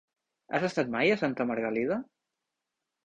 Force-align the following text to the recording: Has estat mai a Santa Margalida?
Has 0.59 0.63
estat 0.69 0.89
mai 0.95 1.13
a 1.15 1.19
Santa 1.25 1.47
Margalida? 1.53 1.99